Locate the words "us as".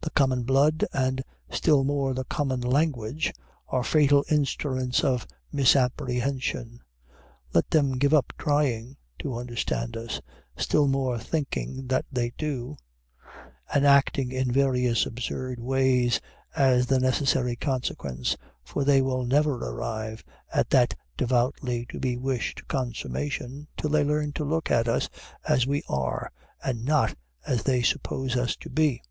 24.88-25.66